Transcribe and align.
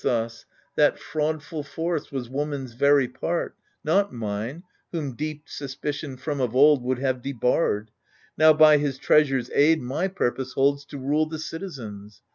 76 0.01 0.01
AGAMEMNON 0.01 0.31
iEGISTHUS 0.33 0.75
That 0.97 0.99
fraudful 0.99 1.63
force 1.63 2.11
was 2.11 2.27
woman's 2.27 2.73
very 2.73 3.07
part, 3.07 3.55
Not 3.83 4.11
mine, 4.11 4.63
whom 4.91 5.15
deep 5.15 5.43
suspicion 5.47 6.17
from 6.17 6.41
of 6.41 6.55
old 6.55 6.81
Would 6.83 6.97
have 6.97 7.21
debarred. 7.21 7.91
Now 8.35 8.51
by 8.51 8.79
his 8.79 8.97
treasure's 8.97 9.51
aid 9.53 9.79
My 9.79 10.07
purpose 10.07 10.53
holds 10.53 10.85
to 10.85 10.97
rule 10.97 11.27
the 11.27 11.37
citizens. 11.37 12.23